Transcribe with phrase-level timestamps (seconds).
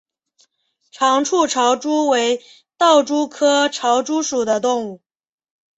[0.89, 2.41] 长触潮蛛为
[2.75, 5.01] 盗蛛科潮蛛属的动物。